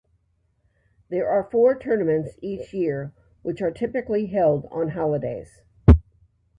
[1.09, 3.13] There are four tournaments each year
[3.43, 5.61] which are typically held on holidays.